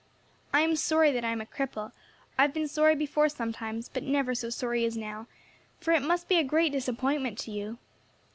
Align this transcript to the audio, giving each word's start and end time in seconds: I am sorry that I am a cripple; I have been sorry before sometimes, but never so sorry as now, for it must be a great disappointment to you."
I 0.51 0.61
am 0.61 0.75
sorry 0.75 1.11
that 1.11 1.23
I 1.23 1.29
am 1.29 1.41
a 1.41 1.45
cripple; 1.45 1.91
I 2.35 2.41
have 2.41 2.53
been 2.55 2.67
sorry 2.67 2.95
before 2.95 3.29
sometimes, 3.29 3.87
but 3.87 4.01
never 4.01 4.33
so 4.33 4.49
sorry 4.49 4.83
as 4.83 4.97
now, 4.97 5.27
for 5.79 5.91
it 5.91 6.01
must 6.01 6.27
be 6.27 6.39
a 6.39 6.43
great 6.43 6.71
disappointment 6.71 7.37
to 7.37 7.51
you." 7.51 7.77